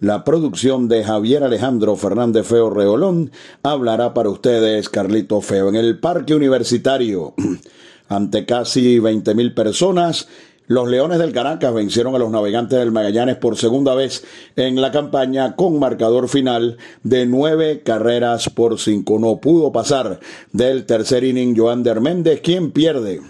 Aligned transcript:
La 0.00 0.22
producción 0.22 0.86
de 0.86 1.02
Javier 1.02 1.42
Alejandro 1.42 1.96
Fernández 1.96 2.46
Feo 2.46 2.70
Reolón 2.70 3.32
hablará 3.64 4.14
para 4.14 4.28
ustedes 4.28 4.88
Carlito 4.88 5.40
Feo 5.40 5.68
en 5.70 5.74
el 5.74 5.98
Parque 5.98 6.36
Universitario. 6.36 7.34
Ante 8.08 8.46
casi 8.46 9.00
20.000 9.00 9.54
personas, 9.54 10.28
los 10.68 10.86
Leones 10.86 11.18
del 11.18 11.32
Caracas 11.32 11.74
vencieron 11.74 12.14
a 12.14 12.18
los 12.18 12.30
Navegantes 12.30 12.78
del 12.78 12.92
Magallanes 12.92 13.38
por 13.38 13.56
segunda 13.56 13.96
vez 13.96 14.24
en 14.54 14.80
la 14.80 14.92
campaña 14.92 15.56
con 15.56 15.80
marcador 15.80 16.28
final 16.28 16.76
de 17.02 17.26
nueve 17.26 17.82
carreras 17.82 18.50
por 18.50 18.78
cinco. 18.78 19.18
No 19.18 19.38
pudo 19.38 19.72
pasar 19.72 20.20
del 20.52 20.86
tercer 20.86 21.24
inning 21.24 21.56
Joan 21.56 21.82
Méndez, 22.00 22.40
quien 22.40 22.70
pierde 22.70 23.20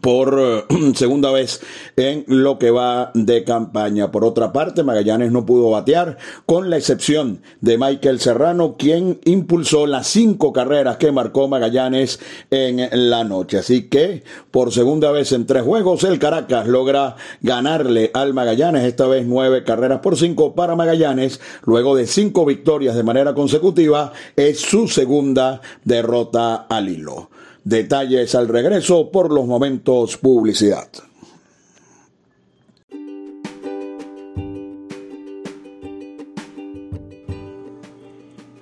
por 0.00 0.38
eh, 0.40 0.64
segunda 0.94 1.30
vez 1.30 1.60
en 1.96 2.24
lo 2.26 2.58
que 2.58 2.70
va 2.70 3.10
de 3.14 3.44
campaña. 3.44 4.10
Por 4.10 4.24
otra 4.24 4.52
parte, 4.52 4.82
Magallanes 4.82 5.32
no 5.32 5.46
pudo 5.46 5.70
batear, 5.70 6.18
con 6.46 6.70
la 6.70 6.76
excepción 6.76 7.42
de 7.60 7.78
Michael 7.78 8.20
Serrano, 8.20 8.76
quien 8.76 9.20
impulsó 9.24 9.86
las 9.86 10.06
cinco 10.06 10.52
carreras 10.52 10.96
que 10.96 11.12
marcó 11.12 11.48
Magallanes 11.48 12.20
en 12.50 13.10
la 13.10 13.24
noche. 13.24 13.58
Así 13.58 13.88
que, 13.88 14.22
por 14.50 14.72
segunda 14.72 15.10
vez 15.10 15.32
en 15.32 15.46
tres 15.46 15.62
juegos, 15.62 16.04
el 16.04 16.18
Caracas 16.18 16.66
logra 16.66 17.16
ganarle 17.40 18.10
al 18.14 18.34
Magallanes, 18.34 18.84
esta 18.84 19.06
vez 19.06 19.26
nueve 19.26 19.64
carreras 19.64 20.00
por 20.00 20.16
cinco 20.16 20.54
para 20.54 20.76
Magallanes, 20.76 21.40
luego 21.64 21.96
de 21.96 22.06
cinco 22.06 22.44
victorias 22.44 22.94
de 22.94 23.02
manera 23.02 23.34
consecutiva, 23.34 24.12
es 24.36 24.60
su 24.60 24.88
segunda 24.88 25.60
derrota 25.84 26.54
al 26.68 26.88
hilo. 26.88 27.30
Detalles 27.64 28.34
al 28.34 28.48
regreso 28.48 29.10
por 29.10 29.30
los 29.32 29.46
momentos 29.46 30.16
publicidad. 30.16 30.88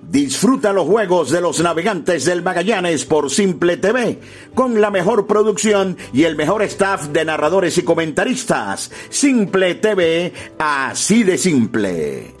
Disfruta 0.09 0.73
los 0.73 0.87
juegos 0.87 1.29
de 1.29 1.39
los 1.39 1.61
navegantes 1.61 2.25
del 2.25 2.41
Magallanes 2.41 3.05
por 3.05 3.29
Simple 3.29 3.77
TV, 3.77 4.19
con 4.55 4.81
la 4.81 4.89
mejor 4.89 5.27
producción 5.27 5.97
y 6.11 6.23
el 6.23 6.35
mejor 6.35 6.63
staff 6.63 7.09
de 7.09 7.25
narradores 7.25 7.77
y 7.77 7.83
comentaristas. 7.83 8.91
Simple 9.09 9.75
TV, 9.75 10.33
así 10.57 11.23
de 11.23 11.37
simple. 11.37 12.33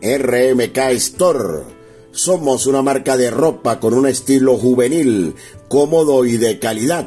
RMK 0.00 0.78
Store 0.92 1.75
somos 2.16 2.66
una 2.66 2.82
marca 2.82 3.16
de 3.16 3.30
ropa 3.30 3.78
con 3.78 3.92
un 3.92 4.06
estilo 4.06 4.56
juvenil, 4.56 5.34
cómodo 5.68 6.24
y 6.24 6.38
de 6.38 6.58
calidad, 6.58 7.06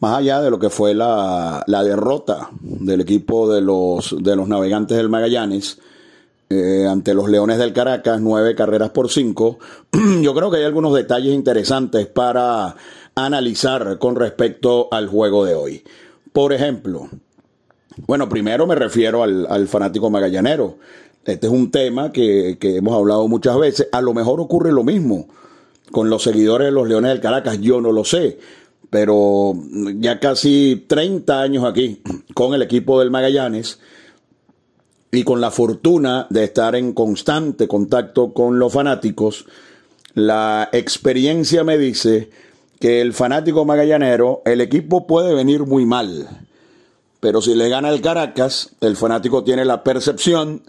Más 0.00 0.18
allá 0.18 0.40
de 0.40 0.50
lo 0.50 0.58
que 0.58 0.70
fue 0.70 0.94
la, 0.94 1.64
derrota 1.66 2.50
del 2.60 3.00
equipo 3.00 3.52
de 3.52 3.60
los, 3.60 4.14
de 4.20 4.36
los 4.36 4.48
navegantes 4.48 4.96
del 4.96 5.08
Magallanes 5.08 5.78
eh, 6.50 6.86
ante 6.88 7.14
los 7.14 7.28
Leones 7.28 7.58
del 7.58 7.72
Caracas, 7.72 8.20
nueve 8.20 8.54
carreras 8.54 8.90
por 8.90 9.10
cinco, 9.10 9.58
yo 10.22 10.34
creo 10.34 10.50
que 10.50 10.58
hay 10.58 10.64
algunos 10.64 10.94
detalles 10.94 11.34
interesantes 11.34 12.06
para 12.06 12.74
analizar 13.14 13.98
con 13.98 14.16
respecto 14.16 14.88
al 14.92 15.08
juego 15.08 15.44
de 15.44 15.54
hoy. 15.54 15.84
Por 16.32 16.52
ejemplo, 16.52 17.08
bueno, 18.06 18.28
primero 18.28 18.66
me 18.66 18.76
refiero 18.76 19.22
al, 19.24 19.68
fanático 19.68 20.08
magallanero. 20.08 20.76
Este 21.24 21.48
es 21.48 21.52
un 21.52 21.70
tema 21.70 22.12
que, 22.12 22.56
que 22.58 22.76
hemos 22.76 22.96
hablado 22.96 23.28
muchas 23.28 23.58
veces. 23.58 23.88
A 23.92 24.00
lo 24.00 24.14
mejor 24.14 24.40
ocurre 24.40 24.72
lo 24.72 24.84
mismo 24.84 25.28
con 25.90 26.08
los 26.08 26.22
seguidores 26.22 26.66
de 26.66 26.72
los 26.72 26.88
Leones 26.88 27.10
del 27.10 27.20
Caracas, 27.20 27.60
yo 27.60 27.80
no 27.80 27.92
lo 27.92 28.04
sé 28.04 28.38
pero 28.90 29.54
ya 29.96 30.18
casi 30.18 30.84
30 30.86 31.40
años 31.40 31.64
aquí 31.64 32.02
con 32.34 32.54
el 32.54 32.62
equipo 32.62 33.00
del 33.00 33.10
Magallanes 33.10 33.80
y 35.10 35.24
con 35.24 35.40
la 35.40 35.50
fortuna 35.50 36.26
de 36.30 36.44
estar 36.44 36.74
en 36.74 36.92
constante 36.92 37.68
contacto 37.68 38.32
con 38.32 38.58
los 38.58 38.72
fanáticos, 38.72 39.46
la 40.14 40.68
experiencia 40.72 41.64
me 41.64 41.78
dice 41.78 42.30
que 42.80 43.00
el 43.00 43.12
fanático 43.12 43.64
magallanero, 43.64 44.42
el 44.44 44.60
equipo 44.60 45.06
puede 45.06 45.34
venir 45.34 45.64
muy 45.64 45.86
mal, 45.86 46.28
pero 47.20 47.42
si 47.42 47.54
le 47.54 47.68
gana 47.68 47.88
el 47.90 48.00
Caracas, 48.00 48.76
el 48.80 48.96
fanático 48.96 49.44
tiene 49.44 49.64
la 49.64 49.82
percepción 49.82 50.62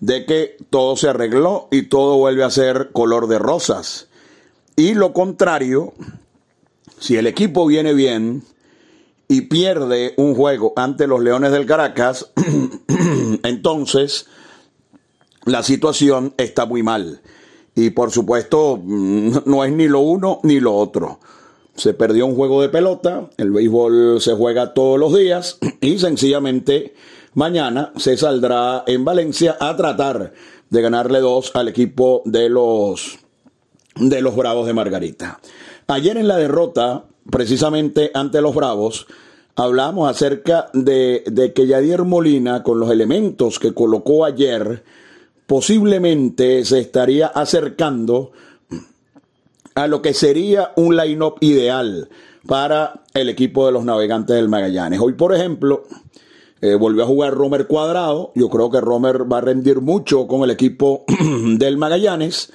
de 0.00 0.26
que 0.26 0.56
todo 0.70 0.96
se 0.96 1.08
arregló 1.08 1.68
y 1.70 1.82
todo 1.82 2.16
vuelve 2.16 2.42
a 2.42 2.50
ser 2.50 2.90
color 2.92 3.28
de 3.28 3.38
rosas. 3.38 4.08
Y 4.74 4.94
lo 4.94 5.12
contrario 5.12 5.94
si 7.02 7.16
el 7.16 7.26
equipo 7.26 7.66
viene 7.66 7.94
bien 7.94 8.44
y 9.26 9.42
pierde 9.42 10.14
un 10.16 10.36
juego 10.36 10.72
ante 10.76 11.08
los 11.08 11.20
Leones 11.20 11.50
del 11.50 11.66
Caracas, 11.66 12.30
entonces 13.42 14.28
la 15.44 15.64
situación 15.64 16.32
está 16.36 16.64
muy 16.64 16.84
mal. 16.84 17.20
Y 17.74 17.90
por 17.90 18.12
supuesto, 18.12 18.80
no 18.84 19.64
es 19.64 19.72
ni 19.72 19.88
lo 19.88 19.98
uno 19.98 20.38
ni 20.44 20.60
lo 20.60 20.76
otro. 20.76 21.18
Se 21.74 21.92
perdió 21.92 22.24
un 22.24 22.36
juego 22.36 22.62
de 22.62 22.68
pelota, 22.68 23.30
el 23.36 23.50
béisbol 23.50 24.20
se 24.20 24.34
juega 24.34 24.72
todos 24.72 25.00
los 25.00 25.12
días 25.12 25.58
y 25.80 25.98
sencillamente 25.98 26.94
mañana 27.34 27.92
se 27.96 28.16
saldrá 28.16 28.84
en 28.86 29.04
Valencia 29.04 29.56
a 29.58 29.74
tratar 29.76 30.34
de 30.70 30.82
ganarle 30.82 31.18
dos 31.18 31.50
al 31.54 31.66
equipo 31.66 32.22
de 32.26 32.48
los 32.48 33.18
de 33.96 34.22
los 34.22 34.36
Bravos 34.36 34.68
de 34.68 34.72
Margarita. 34.72 35.40
Ayer 35.92 36.16
en 36.16 36.26
la 36.26 36.38
derrota, 36.38 37.04
precisamente 37.30 38.10
ante 38.14 38.40
los 38.40 38.54
Bravos, 38.54 39.06
hablamos 39.56 40.08
acerca 40.08 40.70
de, 40.72 41.52
que 41.54 41.66
Yadier 41.66 42.04
Molina, 42.04 42.62
con 42.62 42.80
los 42.80 42.90
elementos 42.90 43.58
que 43.58 43.74
colocó 43.74 44.24
ayer, 44.24 44.84
posiblemente 45.46 46.64
se 46.64 46.78
estaría 46.78 47.26
acercando 47.26 48.32
a 49.74 49.86
lo 49.86 50.00
que 50.00 50.14
sería 50.14 50.72
un 50.76 50.96
line-up 50.96 51.34
ideal 51.40 52.08
para 52.46 53.02
el 53.12 53.28
equipo 53.28 53.66
de 53.66 53.72
los 53.72 53.84
navegantes 53.84 54.34
del 54.34 54.48
Magallanes. 54.48 54.98
Hoy, 54.98 55.12
por 55.12 55.34
ejemplo, 55.34 55.84
eh, 56.62 56.74
volvió 56.74 57.02
a 57.02 57.06
jugar 57.06 57.34
Romer 57.34 57.66
Cuadrado. 57.66 58.32
Yo 58.34 58.48
creo 58.48 58.70
que 58.70 58.80
Romer 58.80 59.30
va 59.30 59.38
a 59.38 59.42
rendir 59.42 59.82
mucho 59.82 60.26
con 60.26 60.42
el 60.42 60.52
equipo 60.52 61.04
del 61.58 61.76
Magallanes. 61.76 62.50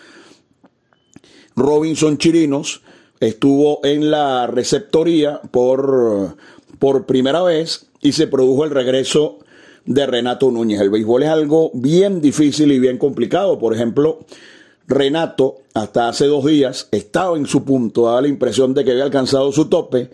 Robinson 1.55 2.17
Chirinos 2.17 2.81
estuvo 3.19 3.79
en 3.83 4.11
la 4.11 4.47
receptoría 4.47 5.41
por, 5.51 6.37
por 6.79 7.05
primera 7.05 7.41
vez 7.43 7.87
y 8.01 8.11
se 8.11 8.27
produjo 8.27 8.63
el 8.63 8.71
regreso 8.71 9.39
de 9.85 10.05
Renato 10.05 10.51
Núñez. 10.51 10.81
El 10.81 10.89
béisbol 10.89 11.23
es 11.23 11.29
algo 11.29 11.71
bien 11.73 12.21
difícil 12.21 12.71
y 12.71 12.79
bien 12.79 12.97
complicado. 12.97 13.57
Por 13.57 13.73
ejemplo, 13.73 14.19
Renato 14.87 15.57
hasta 15.73 16.09
hace 16.09 16.25
dos 16.25 16.45
días 16.45 16.87
estaba 16.91 17.37
en 17.37 17.45
su 17.45 17.63
punto, 17.63 18.05
daba 18.05 18.21
la 18.21 18.27
impresión 18.27 18.73
de 18.73 18.83
que 18.85 18.91
había 18.91 19.03
alcanzado 19.03 19.51
su 19.51 19.69
tope. 19.69 20.09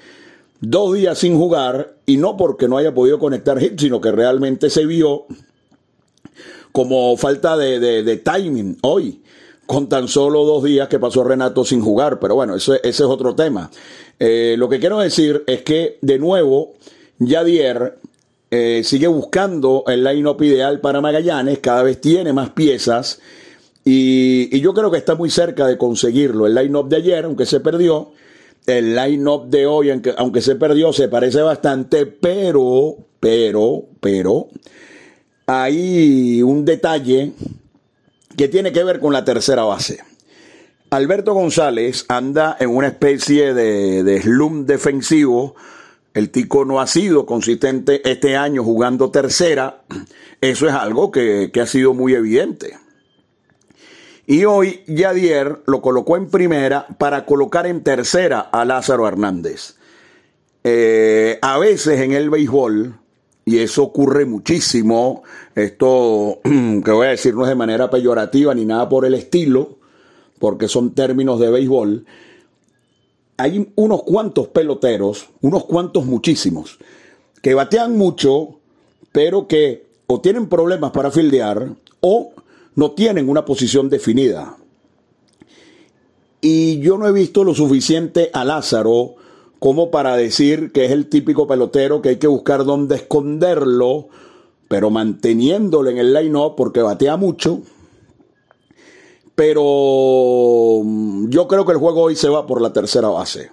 Dos 0.60 0.94
días 0.94 1.18
sin 1.18 1.38
jugar 1.38 1.96
y 2.06 2.18
no 2.18 2.38
porque 2.38 2.68
no 2.68 2.78
haya 2.78 2.94
podido 2.94 3.20
conectar 3.20 3.60
hit, 3.60 3.80
sino 3.80 4.00
que 4.00 4.12
realmente 4.12 4.70
se 4.70 4.86
vio 4.86 5.26
como 6.72 7.16
falta 7.18 7.56
de, 7.56 8.18
timing 8.18 8.78
hoy, 8.82 9.22
con 9.66 9.88
tan 9.88 10.08
solo 10.08 10.44
dos 10.46 10.64
días 10.64 10.88
que 10.88 11.00
pasó 11.00 11.24
Renato 11.24 11.66
sin 11.66 11.82
jugar. 11.82 12.20
Pero 12.20 12.36
bueno, 12.36 12.56
ese, 12.56 12.80
es 12.84 13.02
otro 13.02 13.36
tema. 13.36 13.70
Eh, 14.20 14.56
lo 14.58 14.70
que 14.70 14.80
quiero 14.80 15.00
decir 15.00 15.44
es 15.48 15.62
que, 15.64 15.98
de 16.02 16.20
nuevo, 16.20 16.74
Yadier 17.20 17.98
eh, 18.52 18.82
sigue 18.84 19.08
buscando 19.08 19.84
el 19.88 20.04
line-up 20.04 20.42
ideal 20.44 20.80
para 20.80 21.02
Magallanes, 21.02 21.60
cada 21.60 21.84
vez 21.84 22.00
tiene 22.02 22.34
más 22.34 22.52
piezas. 22.52 23.20
Y, 23.86 24.56
y 24.56 24.62
yo 24.62 24.74
creo 24.74 24.92
que 24.92 24.98
está 24.98 25.16
muy 25.16 25.30
cerca 25.30 25.68
de 25.68 25.78
conseguirlo. 25.78 26.48
El 26.48 26.56
line-up 26.56 26.88
de 26.88 26.98
ayer, 26.98 27.26
aunque 27.26 27.46
se 27.46 27.60
perdió, 27.60 28.12
el 28.66 28.96
line-up 28.96 29.48
de 29.48 29.66
hoy, 29.66 29.90
aunque, 29.90 30.14
aunque 30.18 30.42
se 30.42 30.56
perdió, 30.56 30.94
se 30.94 31.08
parece 31.08 31.42
bastante, 31.42 32.06
pero, 32.06 32.96
pero, 33.20 33.86
pero, 34.00 34.48
hay 35.46 36.42
un 36.42 36.64
detalle 36.64 37.34
que 38.38 38.48
tiene 38.48 38.72
que 38.72 38.84
ver 38.84 39.00
con 39.00 39.14
la 39.14 39.26
tercera 39.26 39.64
base. 39.64 40.02
Alberto 40.90 41.34
González 41.34 42.06
anda 42.08 42.56
en 42.60 42.70
una 42.70 42.88
especie 42.88 43.54
de, 43.54 44.04
de 44.04 44.22
slum 44.22 44.66
defensivo. 44.66 45.56
El 46.14 46.30
tico 46.30 46.66
no 46.66 46.80
ha 46.80 46.88
sido 46.88 47.26
consistente 47.26 48.08
este 48.10 48.38
año 48.38 48.64
jugando 48.64 49.10
tercera. 49.10 49.82
Eso 50.42 50.68
es 50.68 50.74
algo 50.74 51.10
que, 51.10 51.50
que 51.52 51.62
ha 51.62 51.66
sido 51.66 51.94
muy 51.94 52.14
evidente. 52.14 52.78
Y 54.26 54.46
hoy 54.46 54.84
Yadier 54.88 55.64
lo 55.66 55.82
colocó 55.82 56.16
en 56.16 56.30
primera 56.30 56.88
para 56.98 57.26
colocar 57.26 57.66
en 57.66 57.84
tercera 57.84 58.40
a 58.40 58.64
Lázaro 58.64 59.08
Hernández. 59.08 59.76
Eh, 60.64 61.40
a 61.42 61.60
veces 61.60 62.00
en 62.00 62.14
el 62.14 62.30
béisbol, 62.30 62.96
y 63.46 63.60
eso 63.60 63.84
ocurre 63.84 64.26
muchísimo, 64.26 65.24
esto 65.56 66.40
que 66.44 66.92
voy 66.92 67.08
a 67.08 67.12
decir 67.12 67.36
no 67.36 67.44
es 67.44 67.50
de 67.50 67.56
manera 67.56 67.90
peyorativa 67.90 68.54
ni 68.54 68.66
nada 68.66 68.88
por 68.88 69.06
el 69.06 69.14
estilo, 69.14 69.78
porque 70.40 70.68
son 70.68 70.94
términos 70.94 71.40
de 71.40 71.50
béisbol, 71.50 72.06
hay 73.38 73.72
unos 73.76 74.04
cuantos 74.04 74.48
peloteros, 74.50 75.30
unos 75.42 75.66
cuantos 75.66 76.06
muchísimos, 76.06 76.78
que 77.42 77.54
batean 77.54 77.98
mucho, 77.98 78.60
pero 79.12 79.48
que 79.48 79.86
o 80.08 80.22
tienen 80.22 80.48
problemas 80.48 80.92
para 80.92 81.12
fildear 81.12 81.70
o 82.02 82.32
no 82.76 82.92
tienen 82.92 83.30
una 83.30 83.46
posición 83.46 83.90
definida. 83.90 84.58
Y 86.42 86.80
yo 86.80 86.98
no 86.98 87.08
he 87.08 87.12
visto 87.12 87.44
lo 87.44 87.56
suficiente 87.56 88.30
a 88.34 88.44
Lázaro 88.44 89.16
como 89.64 89.92
para 89.92 90.18
decir 90.18 90.74
que 90.74 90.84
es 90.84 90.92
el 90.92 91.08
típico 91.08 91.48
pelotero 91.48 92.02
que 92.02 92.10
hay 92.10 92.16
que 92.18 92.28
buscar 92.28 92.66
dónde 92.66 92.96
esconderlo, 92.96 94.10
pero 94.68 94.90
manteniéndolo 94.90 95.90
en 95.90 96.00
el 96.00 96.14
line-up 96.14 96.56
porque 96.58 96.82
batea 96.82 97.16
mucho. 97.16 97.62
Pero 99.36 100.82
mm, 100.84 101.30
yo 101.30 101.48
creo 101.48 101.66
que 101.66 101.72
el 101.72 101.78
juego 101.78 102.02
hoy 102.02 102.18
se 102.18 102.28
va 102.28 102.46
por 102.46 102.60
la 102.62 102.74
tercera 102.74 103.08
base. 103.08 103.52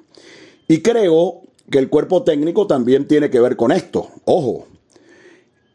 Y 0.66 0.82
creo 0.82 1.42
que 1.70 1.78
el 1.78 1.88
cuerpo 1.88 2.24
técnico 2.24 2.66
también 2.66 3.06
tiene 3.06 3.30
que 3.30 3.38
ver 3.38 3.54
con 3.54 3.70
esto. 3.70 4.08
Ojo, 4.24 4.66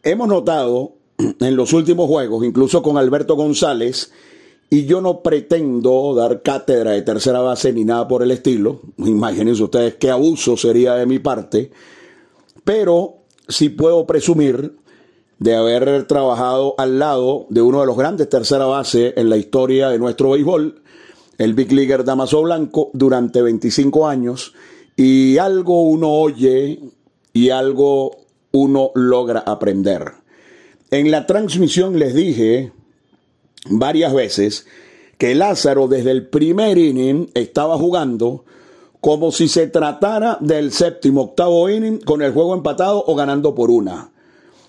hemos 0.03 0.27
notado 0.27 0.95
en 1.17 1.55
los 1.55 1.71
últimos 1.71 2.09
juegos, 2.09 2.43
incluso 2.43 2.83
con 2.83 2.97
Alberto 2.97 3.37
González, 3.37 4.11
y 4.75 4.85
yo 4.85 4.99
no 4.99 5.23
pretendo 5.23 6.13
dar 6.15 6.41
cátedra 6.41 6.91
de 6.91 7.01
tercera 7.01 7.39
base 7.39 7.71
ni 7.71 7.85
nada 7.85 8.09
por 8.09 8.21
el 8.23 8.31
estilo. 8.31 8.81
Imagínense 8.97 9.63
ustedes 9.63 9.95
qué 9.95 10.11
abuso 10.11 10.57
sería 10.57 10.95
de 10.95 11.05
mi 11.05 11.17
parte. 11.17 11.71
Pero 12.65 13.19
sí 13.47 13.69
puedo 13.69 14.05
presumir 14.05 14.75
de 15.39 15.55
haber 15.55 16.05
trabajado 16.07 16.75
al 16.77 16.99
lado 16.99 17.47
de 17.49 17.61
uno 17.61 17.79
de 17.79 17.85
los 17.85 17.95
grandes 17.95 18.27
tercera 18.27 18.65
base 18.65 19.13
en 19.15 19.29
la 19.29 19.37
historia 19.37 19.87
de 19.87 19.97
nuestro 19.97 20.31
béisbol, 20.31 20.81
el 21.37 21.53
Big 21.53 21.71
Leaguer 21.71 22.03
Damaso 22.03 22.41
Blanco, 22.41 22.89
durante 22.91 23.41
25 23.41 24.09
años. 24.09 24.51
Y 24.97 25.37
algo 25.37 25.83
uno 25.83 26.11
oye 26.11 26.81
y 27.31 27.49
algo 27.49 28.11
uno 28.51 28.91
logra 28.93 29.39
aprender. 29.39 30.03
En 30.91 31.11
la 31.11 31.25
transmisión 31.25 31.97
les 31.97 32.13
dije 32.13 32.73
varias 33.65 34.13
veces 34.13 34.65
que 35.17 35.35
Lázaro 35.35 35.87
desde 35.87 36.11
el 36.11 36.27
primer 36.27 36.77
inning 36.77 37.29
estaba 37.33 37.77
jugando 37.77 38.45
como 39.01 39.31
si 39.31 39.47
se 39.47 39.67
tratara 39.67 40.37
del 40.41 40.71
séptimo, 40.71 41.21
octavo 41.21 41.69
inning 41.69 41.99
con 41.99 42.21
el 42.21 42.33
juego 42.33 42.53
empatado 42.53 43.03
o 43.05 43.15
ganando 43.15 43.53
por 43.53 43.69
una, 43.69 44.11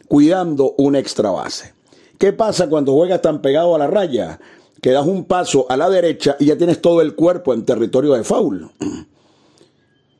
cuidando 0.09 0.75
una 0.76 0.99
extra 0.99 1.31
base. 1.31 1.75
¿Qué 2.19 2.33
pasa 2.33 2.69
cuando 2.69 2.93
juegas 2.93 3.23
tan 3.23 3.41
pegado 3.41 3.75
a 3.75 3.79
la 3.79 3.87
raya? 3.87 4.38
Que 4.81 4.91
das 4.91 5.07
un 5.07 5.25
paso 5.25 5.67
a 5.69 5.76
la 5.76 5.88
derecha 5.88 6.37
y 6.38 6.47
ya 6.47 6.57
tienes 6.57 6.81
todo 6.81 7.00
el 7.00 7.15
cuerpo 7.15 7.55
en 7.55 7.65
territorio 7.65 8.12
de 8.12 8.25
foul. 8.25 8.71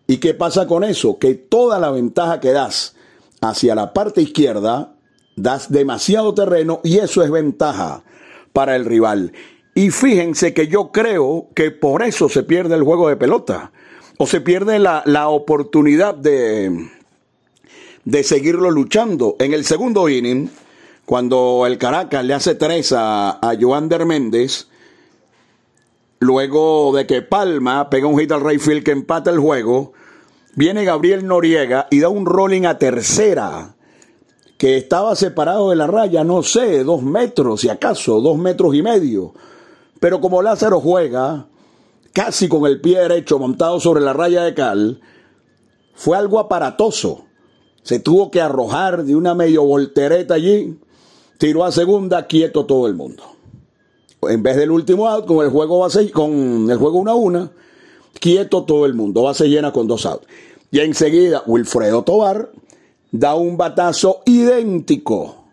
¿Y 0.07 0.17
qué 0.19 0.35
pasa 0.35 0.67
con 0.67 0.85
eso? 0.85 1.19
Que 1.19 1.35
toda 1.35 1.79
la 1.79 1.91
ventaja 1.91 2.41
que 2.41 2.53
das 2.53 2.95
hacia 3.41 3.75
la 3.75 3.93
parte 3.93 4.23
izquierda 4.23 4.95
das 5.37 5.71
demasiado 5.71 6.33
terreno 6.33 6.81
y 6.83 6.99
eso 6.99 7.23
es 7.23 7.31
ventaja 7.31 8.03
para 8.57 8.75
el 8.75 8.87
rival. 8.87 9.35
Y 9.75 9.91
fíjense 9.91 10.55
que 10.55 10.67
yo 10.67 10.91
creo 10.91 11.49
que 11.55 11.71
por 11.71 12.03
eso 12.03 12.31
se 12.31 12.43
pierde 12.43 12.75
el 12.75 12.85
juego 12.85 13.11
de 13.11 13.17
pelota 13.17 13.71
o 14.17 14.27
se 14.27 14.41
pierde 14.41 14.79
la, 14.79 15.29
oportunidad 15.29 16.15
de, 16.15 16.89
de 18.07 18.23
seguirlo 18.23 18.71
luchando. 18.71 19.37
En 19.41 19.53
el 19.53 19.67
segundo 19.67 20.09
inning, 20.09 20.49
cuando 21.05 21.65
el 21.67 21.77
Caracas 21.77 22.25
le 22.25 22.33
hace 22.33 22.55
tres 22.55 22.95
a, 22.97 23.33
a 23.33 23.55
Joander 23.61 24.07
Méndez, 24.07 24.69
luego 26.19 26.97
de 26.97 27.07
que 27.07 27.21
Palma 27.21 27.91
pega 27.91 28.07
un 28.07 28.19
hit 28.19 28.33
al 28.33 28.41
Rayfield 28.41 28.85
que 28.85 28.93
empata 28.93 29.31
el 29.31 29.39
juego, 29.39 29.93
viene 30.55 30.87
Gabriel 30.87 31.27
Noriega 31.27 31.89
y 31.91 32.01
da 32.01 32.09
un 32.09 32.25
rolling 32.25 32.65
a 32.65 32.79
tercera 32.79 33.76
que 34.57 34.77
estaba 34.77 35.15
separado 35.17 35.71
de 35.71 35.77
la 35.77 35.87
raya, 35.87 36.25
no 36.25 36.43
sé, 36.43 36.83
dos 36.85 37.03
metros, 37.03 37.61
si 37.61 37.69
acaso, 37.69 38.21
dos 38.21 38.39
metros 38.39 38.75
y 38.75 38.83
medio. 38.83 39.35
Pero 40.01 40.21
como 40.21 40.43
Lázaro 40.43 40.81
juega 40.81 41.47
casi 42.13 42.49
con 42.49 42.67
el 42.67 42.81
pie 42.81 43.01
derecho 43.01 43.39
montado 43.39 43.79
sobre 43.81 44.01
la 44.01 44.15
raya 44.15 44.43
de 44.43 44.55
cal, 44.55 45.01
fue 45.95 46.17
algo 46.17 46.39
aparatoso. 46.39 47.25
Se 47.83 47.99
tuvo 47.99 48.31
que 48.31 48.41
arrojar 48.41 49.05
de 49.05 49.15
una 49.15 49.35
medio 49.35 49.65
voltereta 49.65 50.35
allí, 50.35 50.79
tiró 51.39 51.65
a 51.65 51.73
segunda, 51.73 52.27
quieto 52.27 52.65
todo 52.65 52.87
el 52.87 52.95
mundo. 52.95 53.23
En 54.23 54.43
vez 54.43 54.57
del 54.57 54.71
último 54.71 55.09
out, 55.09 55.27
con 55.27 55.45
el 55.45 55.51
juego 55.51 55.79
base, 55.79 56.11
con 56.11 56.71
el 56.71 56.79
juego 56.79 56.99
una 56.99 57.13
a 57.13 57.15
una, 57.15 57.53
quieto 58.19 58.65
todo 58.65 58.87
el 58.87 58.95
mundo, 58.95 59.23
base 59.23 59.49
llena 59.49 59.73
con 59.73 59.87
dos 59.87 60.07
outs. 60.07 60.27
Y 60.71 60.81
enseguida 60.81 61.43
Wilfredo 61.47 62.03
Tobar 62.03 62.51
da 63.11 63.35
un 63.35 63.57
batazo 63.57 64.23
idéntico 64.25 65.47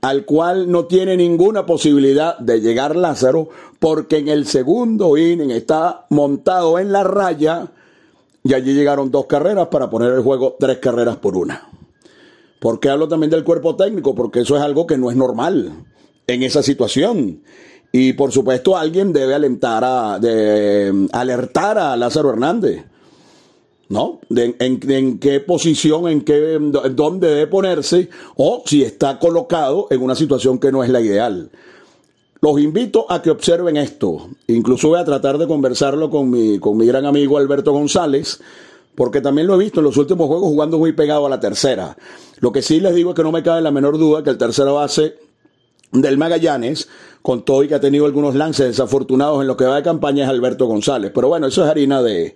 al 0.00 0.26
cual 0.26 0.70
no 0.70 0.84
tiene 0.84 1.16
ninguna 1.16 1.64
posibilidad 1.64 2.36
de 2.38 2.60
llegar 2.60 2.94
Lázaro, 2.94 3.48
porque 3.78 4.18
en 4.18 4.28
el 4.28 4.46
segundo 4.46 5.16
inning 5.16 5.50
está 5.50 6.04
montado 6.10 6.78
en 6.78 6.92
la 6.92 7.04
raya 7.04 7.68
y 8.42 8.52
allí 8.52 8.74
llegaron 8.74 9.10
dos 9.10 9.24
carreras 9.24 9.68
para 9.68 9.88
poner 9.88 10.12
el 10.12 10.20
juego 10.20 10.56
tres 10.60 10.76
carreras 10.78 11.16
por 11.16 11.38
una. 11.38 11.70
¿Por 12.60 12.80
qué 12.80 12.90
hablo 12.90 13.08
también 13.08 13.30
del 13.30 13.44
cuerpo 13.44 13.76
técnico? 13.76 14.14
Porque 14.14 14.40
eso 14.40 14.56
es 14.56 14.62
algo 14.62 14.86
que 14.86 14.98
no 14.98 15.10
es 15.10 15.16
normal 15.16 15.72
en 16.26 16.42
esa 16.42 16.62
situación. 16.62 17.40
Y 17.90 18.12
por 18.12 18.32
supuesto 18.32 18.76
alguien 18.76 19.12
debe 19.12 19.34
alentar 19.34 19.84
a, 19.84 20.18
alertar 21.12 21.78
a 21.78 21.96
Lázaro 21.96 22.30
Hernández 22.30 22.84
¿no? 23.88 24.20
en, 24.30 25.18
qué 25.18 25.40
posición, 25.40 26.08
en 26.08 26.22
qué, 26.22 26.58
dónde 26.60 27.28
debe 27.28 27.46
ponerse, 27.46 28.08
o 28.36 28.62
si 28.66 28.82
está 28.82 29.18
colocado 29.18 29.86
en 29.90 30.02
una 30.02 30.14
situación 30.14 30.58
que 30.58 30.72
no 30.72 30.82
es 30.82 30.90
la 30.90 31.00
ideal. 31.00 31.50
Los 32.40 32.60
invito 32.60 33.06
a 33.10 33.22
que 33.22 33.30
observen 33.30 33.76
esto. 33.76 34.28
Incluso 34.48 34.88
voy 34.88 35.00
a 35.00 35.04
tratar 35.04 35.38
de 35.38 35.46
conversarlo 35.46 36.10
con 36.10 36.28
mi, 36.28 36.58
con 36.58 36.76
mi 36.76 36.86
gran 36.86 37.06
amigo 37.06 37.38
Alberto 37.38 37.72
González, 37.72 38.40
porque 38.94 39.20
también 39.20 39.46
lo 39.46 39.54
he 39.54 39.64
visto 39.64 39.80
en 39.80 39.84
los 39.84 39.96
últimos 39.96 40.26
juegos 40.26 40.48
jugando 40.48 40.78
muy 40.78 40.92
pegado 40.92 41.26
a 41.26 41.30
la 41.30 41.40
tercera. 41.40 41.96
Lo 42.40 42.52
que 42.52 42.62
sí 42.62 42.80
les 42.80 42.94
digo 42.94 43.10
es 43.10 43.16
que 43.16 43.22
no 43.22 43.32
me 43.32 43.42
cabe 43.42 43.62
la 43.62 43.70
menor 43.70 43.98
duda 43.98 44.22
que 44.22 44.30
el 44.30 44.38
tercera 44.38 44.72
base 44.72 45.16
del 45.92 46.18
Magallanes, 46.18 46.88
con 47.22 47.44
todo 47.44 47.62
y 47.62 47.68
que 47.68 47.76
ha 47.76 47.80
tenido 47.80 48.04
algunos 48.04 48.34
lances 48.34 48.66
desafortunados 48.66 49.40
en 49.40 49.46
lo 49.46 49.56
que 49.56 49.64
va 49.64 49.76
de 49.76 49.82
campaña, 49.82 50.24
es 50.24 50.30
Alberto 50.30 50.66
González. 50.66 51.12
Pero 51.14 51.28
bueno, 51.28 51.46
eso 51.46 51.64
es 51.64 51.70
harina 51.70 52.02
de, 52.02 52.34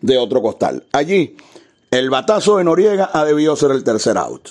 de 0.00 0.18
otro 0.18 0.42
costal. 0.42 0.84
Allí, 0.92 1.36
el 1.90 2.10
batazo 2.10 2.56
de 2.56 2.64
Noriega 2.64 3.10
ha 3.12 3.24
debido 3.24 3.56
ser 3.56 3.70
el 3.70 3.84
tercer 3.84 4.18
out. 4.18 4.50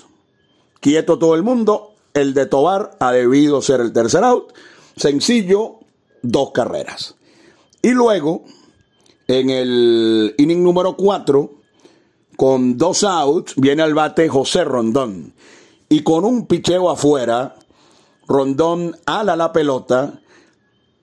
Quieto 0.80 1.18
todo 1.18 1.36
el 1.36 1.44
mundo, 1.44 1.94
el 2.14 2.34
de 2.34 2.46
Tobar 2.46 2.92
ha 3.00 3.12
debido 3.12 3.62
ser 3.62 3.82
el 3.82 3.94
tercer 3.94 4.24
out. 4.24 4.54
Sencillo, 4.96 5.80
dos 6.22 6.52
carreras. 6.52 7.16
Y 7.82 7.92
luego, 7.92 8.44
en 9.28 9.50
el 9.50 10.36
inning 10.38 10.64
número 10.64 10.96
4, 10.96 11.52
con 12.36 12.78
dos 12.78 13.04
outs, 13.04 13.54
viene 13.56 13.84
al 13.84 13.94
bate 13.94 14.30
José 14.30 14.64
Rondón. 14.64 15.34
Y 15.90 16.02
con 16.02 16.26
un 16.26 16.48
picheo 16.48 16.90
afuera, 16.90 17.56
Rondón 18.28 18.98
ala 19.06 19.36
la 19.36 19.54
pelota 19.54 20.20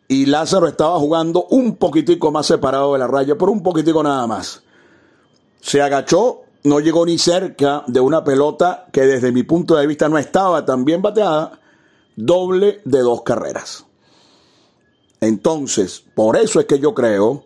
y 0.08 0.26
Lázaro 0.26 0.66
estaba 0.66 0.98
jugando 0.98 1.46
un 1.50 1.76
poquitico 1.76 2.30
más 2.30 2.46
separado 2.46 2.92
de 2.92 2.98
la 2.98 3.06
raya, 3.06 3.36
por 3.36 3.50
un 3.50 3.62
poquitico 3.62 4.02
nada 4.02 4.26
más. 4.26 4.62
Se 5.60 5.80
agachó, 5.80 6.42
no 6.64 6.80
llegó 6.80 7.06
ni 7.06 7.18
cerca 7.18 7.84
de 7.86 8.00
una 8.00 8.22
pelota 8.22 8.86
que 8.92 9.02
desde 9.02 9.32
mi 9.32 9.42
punto 9.42 9.76
de 9.76 9.86
vista 9.86 10.08
no 10.08 10.18
estaba 10.18 10.64
tan 10.64 10.84
bien 10.84 11.00
bateada, 11.00 11.60
doble 12.16 12.80
de 12.84 13.00
dos 13.00 13.22
carreras. 13.22 13.86
Entonces, 15.20 16.04
por 16.14 16.36
eso 16.36 16.60
es 16.60 16.66
que 16.66 16.78
yo 16.78 16.92
creo, 16.94 17.44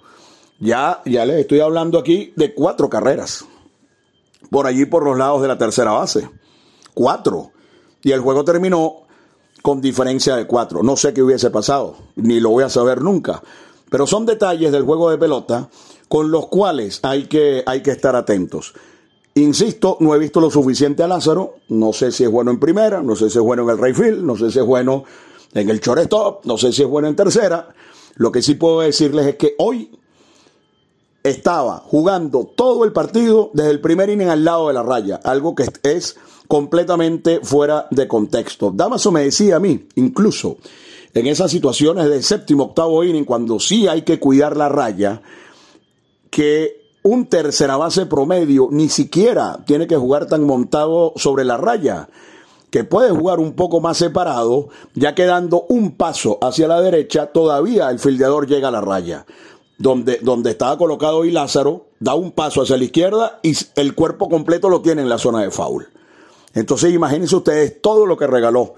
ya, 0.58 1.00
ya 1.04 1.24
les 1.24 1.40
estoy 1.40 1.60
hablando 1.60 1.98
aquí 1.98 2.32
de 2.34 2.54
cuatro 2.54 2.90
carreras, 2.90 3.44
por 4.50 4.66
allí 4.66 4.84
por 4.84 5.04
los 5.04 5.16
lados 5.16 5.42
de 5.42 5.48
la 5.48 5.58
tercera 5.58 5.92
base. 5.92 6.28
Cuatro. 6.92 7.52
Y 8.02 8.10
el 8.10 8.20
juego 8.20 8.44
terminó 8.44 9.07
con 9.62 9.80
diferencia 9.80 10.36
de 10.36 10.46
cuatro. 10.46 10.82
No 10.82 10.96
sé 10.96 11.12
qué 11.12 11.22
hubiese 11.22 11.50
pasado, 11.50 11.96
ni 12.16 12.40
lo 12.40 12.50
voy 12.50 12.64
a 12.64 12.68
saber 12.68 13.02
nunca. 13.02 13.42
Pero 13.90 14.06
son 14.06 14.26
detalles 14.26 14.72
del 14.72 14.84
juego 14.84 15.10
de 15.10 15.18
pelota 15.18 15.68
con 16.08 16.30
los 16.30 16.46
cuales 16.46 17.00
hay 17.02 17.26
que, 17.26 17.62
hay 17.66 17.82
que 17.82 17.90
estar 17.90 18.16
atentos. 18.16 18.74
Insisto, 19.34 19.96
no 20.00 20.14
he 20.14 20.18
visto 20.18 20.40
lo 20.40 20.50
suficiente 20.50 21.02
a 21.02 21.08
Lázaro. 21.08 21.56
No 21.68 21.92
sé 21.92 22.10
si 22.12 22.24
es 22.24 22.30
bueno 22.30 22.50
en 22.50 22.58
primera, 22.58 23.02
no 23.02 23.14
sé 23.14 23.30
si 23.30 23.38
es 23.38 23.44
bueno 23.44 23.62
en 23.62 23.70
el 23.70 23.78
Rayfield, 23.78 24.24
no 24.24 24.36
sé 24.36 24.50
si 24.50 24.58
es 24.58 24.66
bueno 24.66 25.04
en 25.54 25.70
el 25.70 25.80
shortstop, 25.80 26.44
no 26.44 26.58
sé 26.58 26.72
si 26.72 26.82
es 26.82 26.88
bueno 26.88 27.08
en 27.08 27.16
tercera. 27.16 27.68
Lo 28.16 28.32
que 28.32 28.42
sí 28.42 28.54
puedo 28.54 28.80
decirles 28.80 29.26
es 29.26 29.36
que 29.36 29.54
hoy 29.58 29.92
estaba 31.22 31.78
jugando 31.78 32.44
todo 32.44 32.84
el 32.84 32.92
partido 32.92 33.50
desde 33.52 33.70
el 33.70 33.80
primer 33.80 34.10
inning 34.10 34.28
al 34.28 34.44
lado 34.44 34.68
de 34.68 34.74
la 34.74 34.82
raya, 34.82 35.20
algo 35.22 35.54
que 35.54 35.66
es 35.82 36.16
completamente 36.48 37.40
fuera 37.42 37.86
de 37.90 38.08
contexto. 38.08 38.72
Damaso 38.74 39.12
me 39.12 39.22
decía 39.22 39.56
a 39.56 39.60
mí, 39.60 39.86
incluso 39.96 40.56
en 41.14 41.26
esas 41.26 41.50
situaciones 41.50 42.08
de 42.08 42.22
séptimo, 42.22 42.64
octavo 42.64 43.04
inning, 43.04 43.24
cuando 43.24 43.60
sí 43.60 43.86
hay 43.86 44.02
que 44.02 44.18
cuidar 44.18 44.56
la 44.56 44.68
raya, 44.68 45.22
que 46.30 46.88
un 47.02 47.26
tercera 47.26 47.76
base 47.76 48.06
promedio 48.06 48.68
ni 48.70 48.88
siquiera 48.88 49.62
tiene 49.66 49.86
que 49.86 49.96
jugar 49.96 50.26
tan 50.26 50.44
montado 50.44 51.12
sobre 51.16 51.44
la 51.44 51.56
raya, 51.56 52.08
que 52.70 52.84
puede 52.84 53.10
jugar 53.10 53.40
un 53.40 53.54
poco 53.54 53.80
más 53.80 53.98
separado, 53.98 54.68
ya 54.94 55.14
que 55.14 55.24
dando 55.24 55.64
un 55.68 55.92
paso 55.92 56.38
hacia 56.42 56.68
la 56.68 56.80
derecha, 56.80 57.26
todavía 57.26 57.90
el 57.90 57.98
fildeador 57.98 58.46
llega 58.46 58.68
a 58.68 58.72
la 58.72 58.80
raya. 58.80 59.26
Donde, 59.78 60.18
donde 60.22 60.50
estaba 60.50 60.76
colocado 60.76 61.24
y 61.24 61.30
Lázaro, 61.30 61.86
da 62.00 62.14
un 62.14 62.32
paso 62.32 62.62
hacia 62.62 62.76
la 62.76 62.82
izquierda 62.82 63.38
y 63.44 63.54
el 63.76 63.94
cuerpo 63.94 64.28
completo 64.28 64.68
lo 64.68 64.82
tiene 64.82 65.02
en 65.02 65.08
la 65.08 65.18
zona 65.18 65.42
de 65.42 65.52
foul. 65.52 65.88
Entonces 66.54 66.92
imagínense 66.92 67.36
ustedes 67.36 67.80
todo 67.80 68.06
lo 68.06 68.16
que 68.16 68.26
regaló 68.26 68.74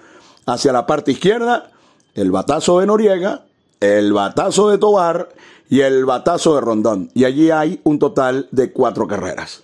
hacia 0.47 0.73
la 0.73 0.87
parte 0.87 1.12
izquierda, 1.12 1.71
el 2.15 2.31
batazo 2.31 2.81
de 2.81 2.87
Noriega, 2.87 3.45
el 3.81 4.12
batazo 4.12 4.69
de 4.69 4.79
Tobar 4.79 5.29
y 5.69 5.81
el 5.81 6.05
batazo 6.05 6.55
de 6.55 6.61
Rondón. 6.61 7.11
Y 7.15 7.25
allí 7.25 7.50
hay 7.50 7.81
un 7.85 7.99
total 7.99 8.49
de 8.50 8.73
cuatro 8.73 9.07
carreras. 9.07 9.62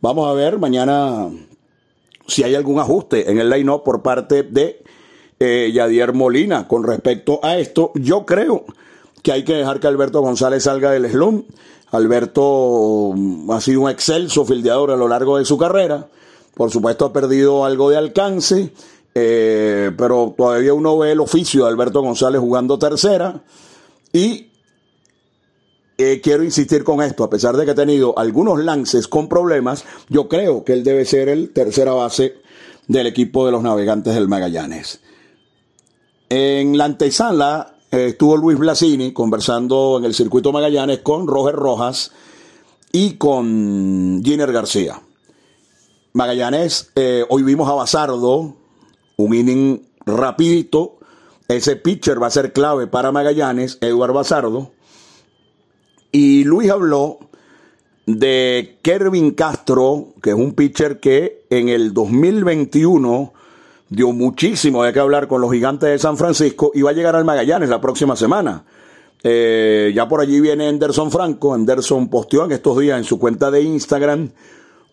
Vamos 0.00 0.28
a 0.28 0.34
ver 0.34 0.58
mañana 0.58 1.28
si 2.26 2.42
hay 2.42 2.54
algún 2.54 2.78
ajuste 2.78 3.30
en 3.30 3.38
el 3.38 3.48
line-up 3.48 3.82
por 3.84 4.02
parte 4.02 4.42
de 4.42 4.82
eh, 5.38 5.70
Yadier 5.72 6.12
Molina 6.12 6.66
con 6.66 6.84
respecto 6.84 7.40
a 7.42 7.56
esto. 7.58 7.92
Yo 7.94 8.26
creo 8.26 8.64
que 9.22 9.32
hay 9.32 9.44
que 9.44 9.54
dejar 9.54 9.80
que 9.80 9.86
Alberto 9.86 10.20
González 10.20 10.64
salga 10.64 10.90
del 10.90 11.10
slum. 11.10 11.44
Alberto 11.92 13.12
mm, 13.14 13.50
ha 13.50 13.60
sido 13.60 13.82
un 13.82 13.90
excelso 13.90 14.44
fildeador 14.44 14.90
a 14.90 14.96
lo 14.96 15.08
largo 15.08 15.38
de 15.38 15.44
su 15.44 15.56
carrera. 15.56 16.08
Por 16.56 16.70
supuesto 16.70 17.04
ha 17.04 17.12
perdido 17.12 17.66
algo 17.66 17.90
de 17.90 17.98
alcance, 17.98 18.72
eh, 19.14 19.92
pero 19.94 20.32
todavía 20.34 20.72
uno 20.72 20.96
ve 20.96 21.12
el 21.12 21.20
oficio 21.20 21.64
de 21.64 21.68
Alberto 21.68 22.00
González 22.00 22.40
jugando 22.40 22.78
tercera. 22.78 23.42
Y 24.10 24.46
eh, 25.98 26.22
quiero 26.22 26.42
insistir 26.42 26.82
con 26.82 27.02
esto, 27.02 27.24
a 27.24 27.28
pesar 27.28 27.58
de 27.58 27.66
que 27.66 27.72
ha 27.72 27.74
tenido 27.74 28.18
algunos 28.18 28.58
lances 28.64 29.06
con 29.06 29.28
problemas, 29.28 29.84
yo 30.08 30.28
creo 30.28 30.64
que 30.64 30.72
él 30.72 30.82
debe 30.82 31.04
ser 31.04 31.28
el 31.28 31.52
tercera 31.52 31.92
base 31.92 32.36
del 32.88 33.06
equipo 33.06 33.44
de 33.44 33.52
los 33.52 33.62
navegantes 33.62 34.14
del 34.14 34.26
Magallanes. 34.26 35.00
En 36.30 36.78
la 36.78 36.86
antesala 36.86 37.74
eh, 37.90 38.06
estuvo 38.06 38.34
Luis 38.38 38.56
Blasini 38.56 39.12
conversando 39.12 39.98
en 39.98 40.06
el 40.06 40.14
circuito 40.14 40.52
Magallanes 40.52 41.00
con 41.00 41.26
Roger 41.26 41.54
Rojas 41.54 42.12
y 42.92 43.18
con 43.18 44.22
Giner 44.24 44.52
García. 44.52 45.02
Magallanes, 46.16 46.92
eh, 46.94 47.26
hoy 47.28 47.42
vimos 47.42 47.68
a 47.68 47.74
Bazardo, 47.74 48.56
un 49.16 49.34
inning 49.34 49.82
rapidito. 50.06 50.96
Ese 51.46 51.76
pitcher 51.76 52.22
va 52.22 52.28
a 52.28 52.30
ser 52.30 52.54
clave 52.54 52.86
para 52.86 53.12
Magallanes, 53.12 53.76
Eduardo 53.82 54.14
Bazardo. 54.14 54.70
Y 56.12 56.44
Luis 56.44 56.70
habló 56.70 57.18
de 58.06 58.78
Kervin 58.80 59.32
Castro, 59.32 60.14
que 60.22 60.30
es 60.30 60.36
un 60.36 60.54
pitcher 60.54 61.00
que 61.00 61.44
en 61.50 61.68
el 61.68 61.92
2021 61.92 63.34
dio 63.90 64.12
muchísimo 64.12 64.84
de 64.84 64.94
qué 64.94 65.00
hablar 65.00 65.28
con 65.28 65.42
los 65.42 65.52
gigantes 65.52 65.90
de 65.90 65.98
San 65.98 66.16
Francisco 66.16 66.72
y 66.72 66.80
va 66.80 66.92
a 66.92 66.94
llegar 66.94 67.14
al 67.14 67.26
Magallanes 67.26 67.68
la 67.68 67.82
próxima 67.82 68.16
semana. 68.16 68.64
Eh, 69.22 69.92
ya 69.94 70.08
por 70.08 70.22
allí 70.22 70.40
viene 70.40 70.66
Anderson 70.66 71.10
Franco. 71.10 71.52
Anderson 71.52 72.08
posteó 72.08 72.46
en 72.46 72.52
estos 72.52 72.78
días 72.78 72.96
en 72.96 73.04
su 73.04 73.18
cuenta 73.18 73.50
de 73.50 73.60
Instagram 73.60 74.30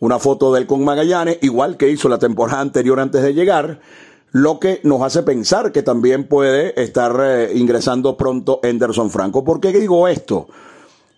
una 0.04 0.20
foto 0.20 0.52
de 0.52 0.60
él 0.60 0.68
con 0.68 0.84
Magallanes, 0.84 1.38
igual 1.44 1.78
que 1.78 1.90
hizo 1.90 2.10
la 2.10 2.20
temporada 2.20 2.60
anterior 2.60 3.00
antes 3.00 3.24
de 3.24 3.34
llegar, 3.34 3.80
lo 4.34 4.60
que 4.60 4.82
nos 4.84 5.02
hace 5.02 5.24
pensar 5.24 5.72
que 5.72 5.82
también 5.82 6.28
puede 6.28 6.82
estar 6.82 7.18
eh, 7.24 7.54
ingresando 7.56 8.18
pronto 8.18 8.60
Anderson 8.64 9.10
Franco. 9.10 9.46
¿Por 9.46 9.62
qué 9.62 9.72
digo 9.72 10.10
esto? 10.10 10.50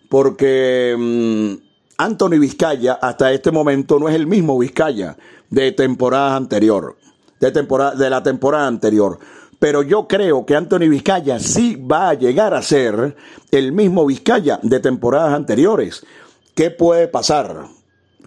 Porque 0.08 0.94
mm, 0.96 1.54
Anthony 1.98 2.38
Vizcaya 2.38 2.92
hasta 3.02 3.32
este 3.32 3.50
momento 3.50 3.98
no 3.98 4.08
es 4.08 4.14
el 4.14 4.28
mismo 4.28 4.56
Vizcaya 4.56 5.16
de 5.50 5.72
temporada 5.72 6.36
anterior, 6.36 6.96
de, 7.40 7.50
temporada, 7.50 7.96
de 7.96 8.08
la 8.08 8.22
temporada 8.22 8.68
anterior. 8.68 9.18
Pero 9.58 9.82
yo 9.82 10.06
creo 10.06 10.46
que 10.46 10.54
Anthony 10.54 10.88
Vizcaya 10.88 11.40
sí 11.40 11.74
va 11.74 12.10
a 12.10 12.14
llegar 12.14 12.54
a 12.54 12.62
ser 12.62 13.16
el 13.50 13.72
mismo 13.72 14.06
Vizcaya 14.06 14.60
de 14.62 14.78
temporadas 14.78 15.34
anteriores. 15.34 16.06
¿Qué 16.54 16.70
puede 16.70 17.08
pasar? 17.08 17.75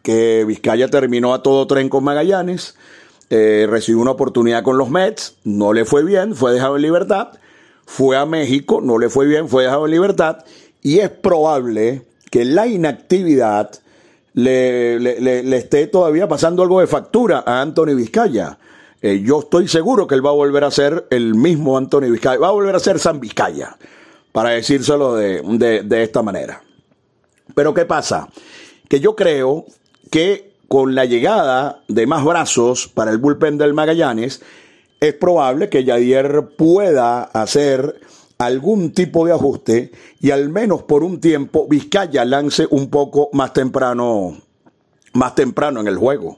Que 0.01 0.45
Vizcaya 0.45 0.87
terminó 0.87 1.33
a 1.33 1.43
todo 1.43 1.67
tren 1.67 1.89
con 1.89 2.03
Magallanes, 2.03 2.75
eh, 3.29 3.67
recibió 3.69 4.01
una 4.01 4.11
oportunidad 4.11 4.63
con 4.63 4.77
los 4.77 4.89
Mets, 4.89 5.35
no 5.43 5.73
le 5.73 5.85
fue 5.85 6.03
bien, 6.03 6.35
fue 6.35 6.53
dejado 6.53 6.77
en 6.77 6.81
libertad, 6.81 7.29
fue 7.85 8.17
a 8.17 8.25
México, 8.25 8.81
no 8.81 8.97
le 8.97 9.09
fue 9.09 9.27
bien, 9.27 9.47
fue 9.47 9.63
dejado 9.63 9.85
en 9.85 9.91
libertad, 9.91 10.45
y 10.81 10.99
es 10.99 11.09
probable 11.09 12.03
que 12.31 12.45
la 12.45 12.67
inactividad 12.67 13.71
le, 14.33 15.57
esté 15.57 15.87
todavía 15.87 16.27
pasando 16.27 16.63
algo 16.63 16.79
de 16.79 16.87
factura 16.87 17.43
a 17.45 17.61
Anthony 17.61 17.95
Vizcaya. 17.95 18.57
Eh, 19.01 19.21
yo 19.23 19.39
estoy 19.39 19.67
seguro 19.67 20.07
que 20.07 20.15
él 20.15 20.25
va 20.25 20.29
a 20.29 20.33
volver 20.33 20.63
a 20.63 20.71
ser 20.71 21.07
el 21.09 21.35
mismo 21.35 21.77
Anthony 21.77 22.11
Vizcaya, 22.11 22.39
va 22.39 22.49
a 22.49 22.51
volver 22.51 22.75
a 22.75 22.79
ser 22.79 22.99
San 22.99 23.19
Vizcaya, 23.19 23.77
para 24.31 24.51
decírselo 24.51 25.15
de, 25.15 25.41
de, 25.43 25.83
de 25.83 26.03
esta 26.03 26.21
manera. 26.21 26.61
Pero 27.53 27.73
¿qué 27.73 27.85
pasa? 27.85 28.27
Que 28.87 28.99
yo 28.99 29.15
creo 29.15 29.65
que 30.09 30.49
con 30.67 30.95
la 30.95 31.05
llegada 31.05 31.81
de 31.87 32.07
más 32.07 32.23
brazos 32.23 32.87
para 32.87 33.11
el 33.11 33.17
bullpen 33.17 33.57
del 33.57 33.73
Magallanes, 33.73 34.41
es 34.99 35.13
probable 35.13 35.69
que 35.69 35.83
Yadier 35.83 36.49
pueda 36.57 37.23
hacer 37.23 37.99
algún 38.37 38.91
tipo 38.91 39.25
de 39.25 39.33
ajuste 39.33 39.91
y 40.21 40.31
al 40.31 40.49
menos 40.49 40.83
por 40.83 41.03
un 41.03 41.19
tiempo 41.19 41.67
Vizcaya 41.67 42.23
lance 42.23 42.67
un 42.69 42.89
poco 42.89 43.29
más 43.33 43.53
temprano, 43.53 44.37
más 45.13 45.35
temprano 45.35 45.81
en 45.81 45.87
el 45.87 45.97
juego. 45.97 46.37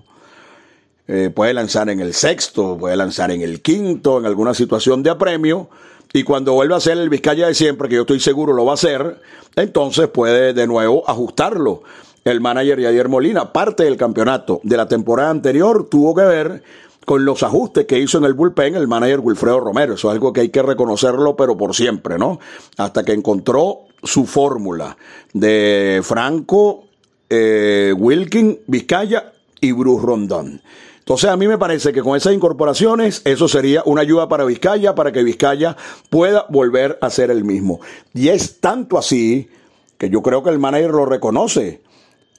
Eh, 1.07 1.29
puede 1.29 1.53
lanzar 1.53 1.89
en 1.89 1.99
el 1.99 2.13
sexto, 2.13 2.77
puede 2.77 2.95
lanzar 2.95 3.31
en 3.31 3.41
el 3.41 3.61
quinto, 3.61 4.17
en 4.19 4.25
alguna 4.25 4.53
situación 4.53 5.03
de 5.03 5.09
apremio. 5.09 5.69
Y 6.13 6.23
cuando 6.23 6.53
vuelva 6.53 6.77
a 6.77 6.81
ser 6.81 6.97
el 6.97 7.09
Vizcaya 7.09 7.47
de 7.47 7.53
siempre, 7.53 7.89
que 7.89 7.95
yo 7.95 8.01
estoy 8.01 8.19
seguro 8.19 8.53
lo 8.53 8.65
va 8.65 8.71
a 8.71 8.75
hacer, 8.75 9.19
entonces 9.55 10.07
puede 10.07 10.53
de 10.53 10.67
nuevo 10.67 11.03
ajustarlo 11.09 11.83
el 12.23 12.41
manager 12.41 12.79
Yadier 12.79 13.09
Molina. 13.09 13.51
Parte 13.51 13.83
del 13.83 13.97
campeonato 13.97 14.59
de 14.63 14.77
la 14.77 14.87
temporada 14.87 15.29
anterior 15.29 15.87
tuvo 15.89 16.15
que 16.15 16.23
ver 16.23 16.63
con 17.05 17.25
los 17.25 17.43
ajustes 17.43 17.85
que 17.85 17.99
hizo 17.99 18.17
en 18.19 18.25
el 18.25 18.33
bullpen 18.33 18.75
el 18.75 18.87
manager 18.87 19.19
Wilfredo 19.19 19.59
Romero. 19.59 19.95
Eso 19.95 20.09
es 20.09 20.13
algo 20.13 20.31
que 20.31 20.41
hay 20.41 20.49
que 20.49 20.61
reconocerlo, 20.61 21.35
pero 21.35 21.57
por 21.57 21.75
siempre, 21.75 22.17
¿no? 22.17 22.39
Hasta 22.77 23.03
que 23.03 23.13
encontró 23.13 23.85
su 24.03 24.25
fórmula 24.25 24.97
de 25.33 26.01
Franco, 26.03 26.85
eh, 27.29 27.93
Wilkin, 27.97 28.59
Vizcaya 28.67 29.33
y 29.59 29.71
Bruce 29.71 30.05
Rondón. 30.05 30.61
Entonces 30.99 31.29
a 31.29 31.35
mí 31.35 31.47
me 31.47 31.57
parece 31.57 31.91
que 31.91 32.01
con 32.01 32.15
esas 32.15 32.33
incorporaciones 32.33 33.21
eso 33.25 33.47
sería 33.47 33.81
una 33.85 34.01
ayuda 34.01 34.29
para 34.29 34.45
Vizcaya, 34.45 34.93
para 34.95 35.11
que 35.11 35.23
Vizcaya 35.23 35.75
pueda 36.09 36.45
volver 36.49 36.99
a 37.01 37.09
ser 37.09 37.31
el 37.31 37.43
mismo. 37.43 37.81
Y 38.13 38.29
es 38.29 38.59
tanto 38.59 38.97
así 38.97 39.49
que 39.97 40.09
yo 40.09 40.21
creo 40.21 40.43
que 40.43 40.51
el 40.51 40.59
manager 40.59 40.91
lo 40.91 41.05
reconoce. 41.05 41.81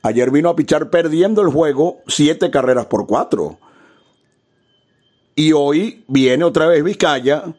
Ayer 0.03 0.31
vino 0.31 0.49
a 0.49 0.57
pichar 0.57 0.91
perdiendo 0.91 1.43
el 1.43 1.49
juego 1.49 1.99
siete 2.09 2.51
carreras 2.51 2.87
por 2.87 3.07
cuatro. 3.07 3.59
Y 5.35 5.53
hoy 5.53 6.05
viene 6.09 6.45
otra 6.45 6.67
vez 6.67 6.83
Vizcaya 6.83 7.55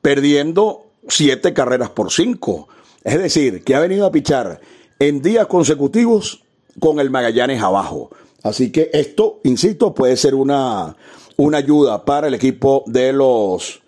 perdiendo 0.00 0.86
siete 1.08 1.52
carreras 1.52 1.90
por 1.90 2.12
cinco. 2.12 2.68
Es 3.02 3.18
decir, 3.18 3.64
que 3.64 3.74
ha 3.74 3.80
venido 3.80 4.06
a 4.06 4.12
pichar 4.12 4.60
en 4.98 5.20
días 5.20 5.46
consecutivos 5.46 6.42
con 6.80 7.00
el 7.00 7.10
Magallanes 7.10 7.62
abajo. 7.62 8.10
Así 8.42 8.70
que 8.70 8.90
esto, 8.92 9.40
insisto, 9.44 9.94
puede 9.94 10.16
ser 10.16 10.34
una, 10.34 10.96
una 11.36 11.58
ayuda 11.58 12.04
para 12.04 12.28
el 12.28 12.34
equipo 12.34 12.84
de 12.86 13.12
los 13.12 13.80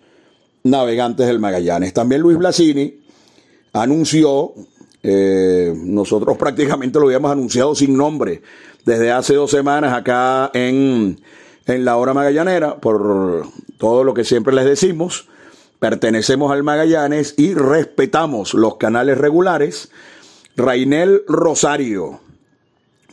navegantes 0.63 1.27
del 1.27 1.39
Magallanes. 1.39 1.93
También 1.93 2.21
Luis 2.21 2.37
Blasini 2.37 2.99
anunció, 3.73 4.53
eh, 5.03 5.73
nosotros 5.75 6.37
prácticamente 6.39 6.99
lo 6.99 7.05
habíamos 7.05 7.31
anunciado 7.31 7.75
sin 7.75 7.95
nombre 7.95 8.41
desde 8.85 9.11
hace 9.11 9.33
dos 9.33 9.51
semanas 9.51 9.93
acá 9.93 10.49
en, 10.53 11.19
en 11.65 11.85
la 11.85 11.97
hora 11.97 12.13
magallanera, 12.13 12.77
por 12.77 13.47
todo 13.77 14.03
lo 14.03 14.13
que 14.13 14.23
siempre 14.23 14.53
les 14.55 14.65
decimos, 14.65 15.27
pertenecemos 15.79 16.51
al 16.51 16.63
Magallanes 16.63 17.35
y 17.37 17.53
respetamos 17.53 18.53
los 18.53 18.77
canales 18.77 19.17
regulares. 19.17 19.89
Rainel 20.55 21.23
Rosario, 21.27 22.19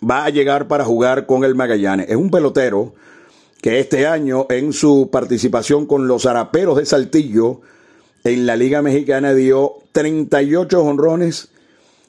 va 0.09 0.25
a 0.25 0.31
llegar 0.31 0.69
para 0.69 0.85
jugar 0.85 1.27
con 1.27 1.45
el 1.45 1.55
Magallanes. 1.55 2.09
Es 2.09 2.17
un 2.17 2.31
pelotero 2.31 2.95
que 3.61 3.81
este 3.81 4.07
año 4.07 4.47
en 4.51 4.73
su 4.73 5.09
participación 5.11 5.87
con 5.87 6.07
los 6.07 6.27
Araperos 6.27 6.77
de 6.77 6.87
Saltillo 6.87 7.61
en 8.23 8.47
la 8.47 8.57
Liga 8.57 8.83
Mexicana 8.83 9.35
dio 9.35 9.77
38 9.93 10.83
honrones, 10.83 11.49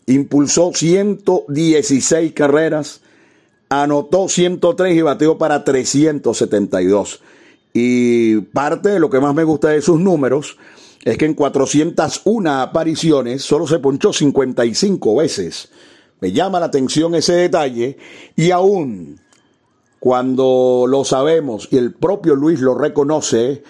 impulsó 0.07 0.71
116 0.73 2.33
carreras, 2.33 3.01
anotó 3.69 4.29
103 4.29 4.95
y 4.95 5.01
bateó 5.01 5.37
para 5.37 5.63
372. 5.63 7.21
Y 7.73 8.37
parte 8.37 8.89
de 8.89 8.99
lo 8.99 9.09
que 9.09 9.19
más 9.19 9.35
me 9.35 9.43
gusta 9.43 9.69
de 9.69 9.81
sus 9.81 9.99
números 9.99 10.57
es 11.03 11.17
que 11.17 11.25
en 11.25 11.33
401 11.33 12.61
apariciones 12.61 13.43
solo 13.43 13.67
se 13.67 13.79
ponchó 13.79 14.13
55 14.13 15.15
veces. 15.15 15.69
Me 16.21 16.31
llama 16.31 16.59
la 16.59 16.67
atención 16.67 17.13
ese 17.15 17.33
detalle 17.33 17.97
y 18.35 18.51
aún 18.51 19.19
cuando 19.99 20.85
lo 20.87 21.03
sabemos 21.03 21.67
y 21.71 21.77
el 21.77 21.93
propio 21.93 22.35
Luis 22.35 22.59
lo 22.59 22.75
reconoce, 22.75 23.63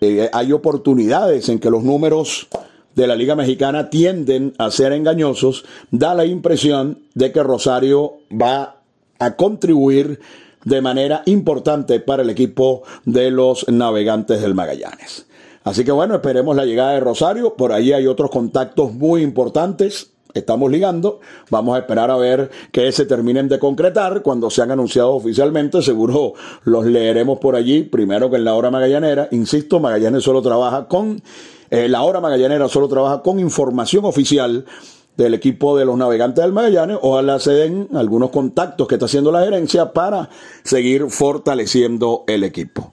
eh, 0.00 0.28
hay 0.32 0.52
oportunidades 0.52 1.48
en 1.48 1.58
que 1.58 1.70
los 1.70 1.82
números 1.82 2.48
de 2.96 3.06
la 3.06 3.14
Liga 3.14 3.36
Mexicana 3.36 3.88
tienden 3.90 4.54
a 4.58 4.72
ser 4.72 4.92
engañosos, 4.92 5.64
da 5.92 6.14
la 6.14 6.24
impresión 6.24 6.98
de 7.14 7.30
que 7.30 7.42
Rosario 7.42 8.14
va 8.30 8.80
a 9.20 9.36
contribuir 9.36 10.18
de 10.64 10.80
manera 10.82 11.22
importante 11.26 12.00
para 12.00 12.22
el 12.22 12.30
equipo 12.30 12.82
de 13.04 13.30
los 13.30 13.68
navegantes 13.68 14.42
del 14.42 14.54
Magallanes. 14.54 15.26
Así 15.62 15.84
que 15.84 15.92
bueno, 15.92 16.16
esperemos 16.16 16.56
la 16.56 16.64
llegada 16.64 16.92
de 16.92 17.00
Rosario. 17.00 17.54
Por 17.54 17.72
ahí 17.72 17.92
hay 17.92 18.06
otros 18.06 18.30
contactos 18.30 18.92
muy 18.92 19.22
importantes 19.22 20.10
estamos 20.38 20.70
ligando. 20.70 21.20
Vamos 21.50 21.76
a 21.76 21.80
esperar 21.80 22.10
a 22.10 22.16
ver 22.16 22.50
que 22.72 22.92
se 22.92 23.06
terminen 23.06 23.48
de 23.48 23.58
concretar. 23.58 24.22
Cuando 24.22 24.50
sean 24.50 24.70
anunciados 24.70 25.14
oficialmente, 25.14 25.82
seguro 25.82 26.34
los 26.64 26.84
leeremos 26.84 27.38
por 27.38 27.56
allí, 27.56 27.82
primero 27.82 28.30
que 28.30 28.36
en 28.36 28.44
la 28.44 28.54
hora 28.54 28.70
magallanera. 28.70 29.28
Insisto, 29.30 29.80
Magallanes 29.80 30.22
solo 30.22 30.42
trabaja 30.42 30.86
con, 30.88 31.22
eh, 31.70 31.88
la 31.88 32.02
hora 32.02 32.20
magallanera 32.20 32.68
solo 32.68 32.88
trabaja 32.88 33.22
con 33.22 33.38
información 33.40 34.04
oficial 34.04 34.64
del 35.16 35.34
equipo 35.34 35.76
de 35.76 35.84
los 35.84 35.96
navegantes 35.96 36.42
del 36.42 36.52
Magallanes. 36.52 36.98
Ojalá 37.00 37.40
se 37.40 37.52
den 37.52 37.88
algunos 37.94 38.30
contactos 38.30 38.86
que 38.86 38.96
está 38.96 39.06
haciendo 39.06 39.32
la 39.32 39.42
gerencia 39.44 39.92
para 39.92 40.28
seguir 40.62 41.10
fortaleciendo 41.10 42.24
el 42.26 42.44
equipo. 42.44 42.92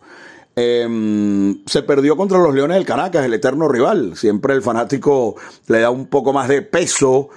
Em, 0.56 1.66
se 1.66 1.82
perdió 1.82 2.16
contra 2.16 2.38
los 2.38 2.54
Leones 2.54 2.76
del 2.76 2.86
Caracas, 2.86 3.26
el 3.26 3.34
eterno 3.34 3.68
rival. 3.68 4.16
Siempre 4.16 4.54
el 4.54 4.62
fanático 4.62 5.36
le 5.68 5.80
da 5.80 5.90
un 5.90 6.06
poco 6.06 6.32
más 6.32 6.48
de 6.48 6.62
peso 6.62 7.30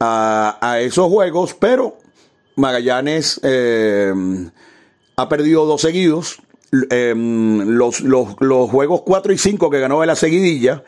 a, 0.00 0.78
esos 0.80 1.08
juegos, 1.08 1.54
pero 1.54 1.96
Magallanes 2.56 3.40
em, 3.42 4.50
ha 5.16 5.28
perdido 5.28 5.66
dos 5.66 5.80
seguidos. 5.80 6.38
Em, 6.90 7.60
los, 7.76 8.00
los, 8.00 8.70
juegos 8.70 9.02
4 9.02 9.32
y 9.32 9.38
5 9.38 9.70
que 9.70 9.80
ganó 9.80 10.00
de 10.00 10.06
la 10.06 10.16
seguidilla, 10.16 10.82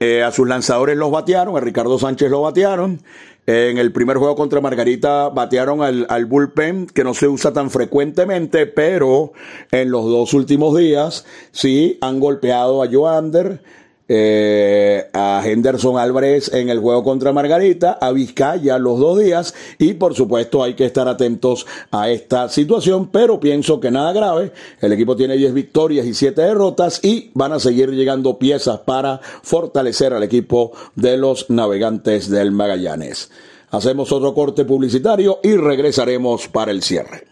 eh, 0.00 0.22
a 0.22 0.32
sus 0.32 0.48
lanzadores 0.48 0.96
los 0.96 1.10
batearon, 1.10 1.56
a 1.56 1.60
Ricardo 1.60 1.98
Sánchez 1.98 2.30
lo 2.30 2.42
batearon. 2.42 3.00
En 3.44 3.76
el 3.76 3.92
primer 3.92 4.18
juego 4.18 4.36
contra 4.36 4.60
Margarita 4.60 5.28
batearon 5.28 5.82
al, 5.82 6.06
al, 6.08 6.26
bullpen, 6.26 6.86
que 6.86 7.02
no 7.02 7.12
se 7.12 7.26
usa 7.26 7.52
tan 7.52 7.70
frecuentemente, 7.70 8.66
pero 8.66 9.32
en 9.72 9.90
los 9.90 10.04
dos 10.04 10.32
últimos 10.32 10.76
días 10.78 11.26
sí 11.50 11.98
han 12.00 12.20
golpeado 12.20 12.84
a 12.84 12.88
Joander, 12.90 13.60
eh, 14.08 15.08
a 15.12 15.42
Henderson 15.44 15.98
Álvarez 15.98 16.52
en 16.52 16.68
el 16.68 16.80
juego 16.80 17.04
contra 17.04 17.32
Margarita, 17.32 17.98
a 18.00 18.12
Vizcaya 18.12 18.78
los 18.78 18.98
dos 18.98 19.18
días 19.18 19.54
y 19.78 19.94
por 19.94 20.14
supuesto 20.14 20.62
hay 20.62 20.74
que 20.74 20.84
estar 20.84 21.08
atentos 21.08 21.66
a 21.90 22.10
esta 22.10 22.48
situación, 22.48 23.08
pero 23.08 23.40
pienso 23.40 23.80
que 23.80 23.90
nada 23.90 24.12
grave, 24.12 24.52
el 24.80 24.92
equipo 24.92 25.16
tiene 25.16 25.36
10 25.36 25.54
victorias 25.54 26.06
y 26.06 26.14
7 26.14 26.40
derrotas 26.40 27.02
y 27.02 27.30
van 27.34 27.52
a 27.52 27.60
seguir 27.60 27.90
llegando 27.90 28.38
piezas 28.38 28.80
para 28.80 29.20
fortalecer 29.42 30.12
al 30.12 30.22
equipo 30.22 30.72
de 30.94 31.16
los 31.16 31.48
navegantes 31.50 32.28
del 32.28 32.52
Magallanes. 32.52 33.30
Hacemos 33.70 34.12
otro 34.12 34.34
corte 34.34 34.64
publicitario 34.64 35.40
y 35.42 35.56
regresaremos 35.56 36.48
para 36.48 36.72
el 36.72 36.82
cierre. 36.82 37.31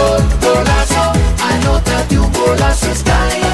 Golazo, 0.51 1.13
anótate 1.41 2.19
un 2.19 2.31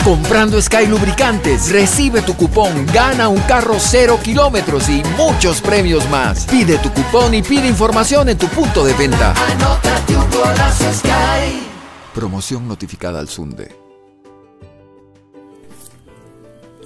Comprando 0.03 0.61
Sky 0.61 0.87
Lubricantes, 0.87 1.69
recibe 1.69 2.21
tu 2.21 2.35
cupón, 2.35 2.85
gana 2.93 3.27
un 3.27 3.41
carro 3.41 3.75
cero 3.77 4.19
kilómetros 4.23 4.89
y 4.89 5.03
muchos 5.17 5.61
premios 5.61 6.09
más. 6.09 6.45
Pide 6.45 6.77
tu 6.77 6.91
cupón 6.91 7.33
y 7.33 7.43
pide 7.43 7.67
información 7.67 8.29
en 8.29 8.37
tu 8.37 8.47
punto 8.47 8.83
de 8.85 8.93
venta. 8.93 9.33
Anótate 9.33 10.15
un 10.15 10.29
golazo 10.31 10.93
Sky. 10.93 11.67
Promoción 12.15 12.67
notificada 12.67 13.19
al 13.19 13.27
Sunde. 13.27 13.75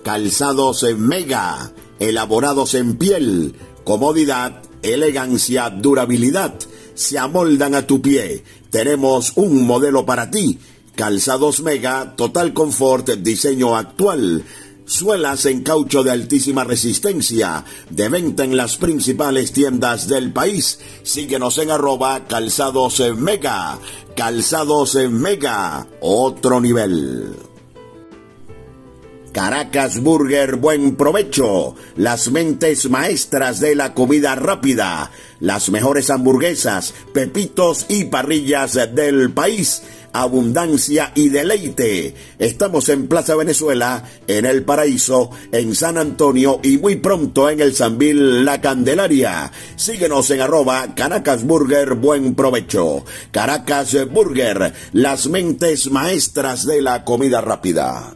Calzados 0.04 0.84
en 0.84 1.08
Mega, 1.08 1.72
elaborados 2.00 2.74
en 2.74 2.98
piel, 2.98 3.56
comodidad, 3.84 4.62
elegancia, 4.82 5.70
durabilidad, 5.70 6.56
se 6.96 7.20
amoldan 7.20 7.76
a 7.76 7.86
tu 7.86 8.02
pie. 8.02 8.44
Tenemos 8.72 9.34
un 9.36 9.68
modelo 9.68 10.06
para 10.06 10.32
ti 10.32 10.60
Calzados 10.96 11.62
Mega, 11.62 12.16
total 12.16 12.54
confort, 12.54 13.10
diseño 13.10 13.76
actual. 13.76 14.44
Suelas 14.86 15.46
en 15.46 15.64
caucho 15.64 16.04
de 16.04 16.12
altísima 16.12 16.64
resistencia, 16.64 17.64
de 17.90 18.10
venta 18.10 18.44
en 18.44 18.58
las 18.58 18.78
principales 18.78 19.54
tiendas 19.54 20.08
del 20.08 20.34
país. 20.34 20.80
Síguenos 21.04 21.58
en 21.60 21.72
arroba 21.72 22.28
calzados 22.28 23.02
mega. 23.16 23.80
Calzados 24.16 24.96
mega, 25.10 25.88
otro 26.02 26.60
nivel. 26.60 27.51
Caracas 29.32 30.02
Burger 30.02 30.58
Buen 30.58 30.96
Provecho, 30.96 31.76
las 31.96 32.32
mentes 32.32 32.90
maestras 32.90 33.60
de 33.60 33.76
la 33.76 33.94
comida 33.94 34.36
rápida, 34.36 35.12
las 35.40 35.70
mejores 35.70 36.10
hamburguesas, 36.10 36.94
pepitos 37.14 37.86
y 37.88 38.06
parrillas 38.06 38.74
del 38.94 39.32
país 39.32 39.84
abundancia 40.14 41.12
y 41.16 41.30
deleite. 41.30 42.14
Estamos 42.38 42.90
en 42.90 43.08
Plaza 43.08 43.36
Venezuela, 43.36 44.04
en 44.28 44.46
El 44.46 44.64
Paraíso, 44.64 45.32
en 45.52 45.76
San 45.76 45.98
Antonio 45.98 46.60
y 46.64 46.78
muy 46.78 46.98
pronto 46.98 47.50
en 47.50 47.62
el 47.62 47.74
Sanvil 47.74 48.46
La 48.46 48.62
Candelaria. 48.62 49.52
Síguenos 49.76 50.30
en 50.32 50.42
arroba 50.42 50.94
Caracas 50.96 51.44
Burger 51.44 51.96
Buen 51.96 52.36
Provecho. 52.36 53.06
Caracas 53.32 53.96
Burger, 54.10 54.74
las 54.94 55.28
mentes 55.28 55.90
maestras 55.90 56.66
de 56.66 56.82
la 56.82 57.04
comida 57.06 57.42
rápida. 57.42 58.16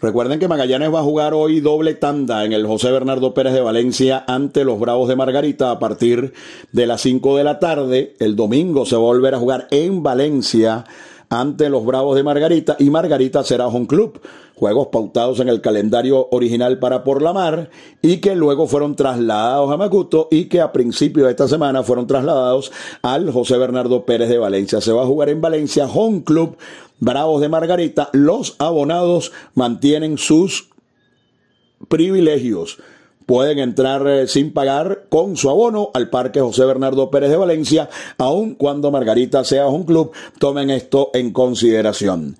Recuerden 0.00 0.38
que 0.38 0.46
Magallanes 0.46 0.92
va 0.92 1.00
a 1.00 1.04
jugar 1.04 1.32
hoy 1.32 1.60
doble 1.60 1.94
tanda 1.94 2.44
en 2.44 2.52
el 2.52 2.66
José 2.66 2.90
Bernardo 2.90 3.32
Pérez 3.32 3.54
de 3.54 3.62
Valencia 3.62 4.24
ante 4.26 4.62
los 4.62 4.78
Bravos 4.78 5.08
de 5.08 5.16
Margarita 5.16 5.70
a 5.70 5.78
partir 5.78 6.34
de 6.70 6.86
las 6.86 7.00
5 7.00 7.38
de 7.38 7.44
la 7.44 7.58
tarde. 7.58 8.14
El 8.18 8.36
domingo 8.36 8.84
se 8.84 8.94
va 8.94 9.00
a 9.00 9.06
volver 9.06 9.34
a 9.34 9.38
jugar 9.38 9.68
en 9.70 10.02
Valencia 10.02 10.84
ante 11.30 11.70
los 11.70 11.84
Bravos 11.84 12.14
de 12.14 12.22
Margarita 12.22 12.76
y 12.78 12.90
Margarita 12.90 13.42
será 13.42 13.68
home 13.68 13.86
club. 13.86 14.20
Juegos 14.54 14.88
pautados 14.88 15.40
en 15.40 15.50
el 15.50 15.60
calendario 15.60 16.28
original 16.30 16.78
para 16.78 17.04
Por 17.04 17.20
la 17.20 17.34
Mar 17.34 17.68
y 18.00 18.18
que 18.18 18.34
luego 18.34 18.66
fueron 18.66 18.96
trasladados 18.96 19.70
a 19.70 19.76
Macuto 19.76 20.28
y 20.30 20.46
que 20.46 20.62
a 20.62 20.72
principio 20.72 21.24
de 21.24 21.32
esta 21.32 21.46
semana 21.46 21.82
fueron 21.82 22.06
trasladados 22.06 22.72
al 23.02 23.30
José 23.30 23.58
Bernardo 23.58 24.06
Pérez 24.06 24.30
de 24.30 24.38
Valencia. 24.38 24.80
Se 24.80 24.92
va 24.92 25.02
a 25.02 25.06
jugar 25.06 25.28
en 25.28 25.42
Valencia 25.42 25.86
home 25.86 26.22
club 26.24 26.56
Bravos 26.98 27.40
de 27.40 27.48
Margarita, 27.48 28.08
los 28.12 28.56
abonados 28.58 29.32
mantienen 29.54 30.18
sus 30.18 30.70
privilegios. 31.88 32.78
Pueden 33.26 33.58
entrar 33.58 34.06
eh, 34.06 34.28
sin 34.28 34.52
pagar 34.52 35.06
con 35.08 35.36
su 35.36 35.50
abono 35.50 35.90
al 35.94 36.10
Parque 36.10 36.40
José 36.40 36.64
Bernardo 36.64 37.10
Pérez 37.10 37.30
de 37.30 37.36
Valencia, 37.36 37.90
aun 38.18 38.54
cuando 38.54 38.90
Margarita 38.90 39.42
sea 39.44 39.66
un 39.66 39.84
club. 39.84 40.12
Tomen 40.38 40.70
esto 40.70 41.10
en 41.12 41.32
consideración. 41.32 42.36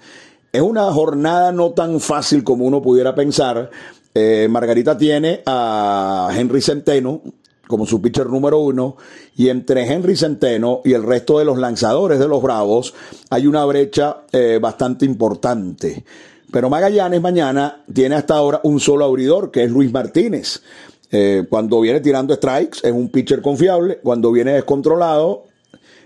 Es 0.53 0.63
una 0.63 0.91
jornada 0.93 1.53
no 1.53 1.73
tan 1.73 2.01
fácil 2.01 2.45
como 2.45 2.65
uno 2.65 2.81
pudiera 2.81 3.15
pensar. 3.15 3.71
Eh, 4.15 4.47
Margarita 4.49 4.97
tiene 4.97 5.43
a 5.45 6.31
Henry 6.35 6.63
Centeno, 6.63 7.21
como 7.67 7.87
su 7.87 8.01
pitcher 8.01 8.27
número 8.27 8.59
uno, 8.59 8.97
y 9.37 9.49
entre 9.49 9.91
Henry 9.91 10.17
Centeno 10.17 10.81
y 10.85 10.93
el 10.93 11.03
resto 11.03 11.39
de 11.39 11.45
los 11.45 11.59
lanzadores 11.59 12.19
de 12.19 12.29
los 12.29 12.43
Bravos 12.43 12.95
hay 13.31 13.47
una 13.47 13.65
brecha 13.65 14.19
eh, 14.33 14.59
bastante 14.61 15.05
importante. 15.05 16.05
Pero 16.51 16.71
Magallanes 16.71 17.21
mañana 17.21 17.83
tiene 17.93 18.15
hasta 18.15 18.35
ahora 18.35 18.61
un 18.63 18.81
solo 18.81 19.05
abridor, 19.05 19.51
que 19.51 19.65
es 19.65 19.71
Luis 19.71 19.93
Martínez. 19.93 20.63
Eh, 21.11 21.45
cuando 21.49 21.81
viene 21.81 22.01
tirando 22.01 22.35
strikes 22.35 22.81
es 22.83 22.93
un 22.93 23.09
pitcher 23.11 23.41
confiable, 23.41 23.99
cuando 24.03 24.33
viene 24.33 24.53
descontrolado 24.53 25.45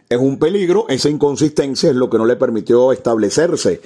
es 0.08 0.18
un 0.18 0.38
peligro, 0.38 0.86
esa 0.88 1.08
inconsistencia 1.08 1.90
es 1.90 1.96
lo 1.96 2.10
que 2.10 2.18
no 2.18 2.26
le 2.26 2.36
permitió 2.36 2.92
establecerse 2.92 3.80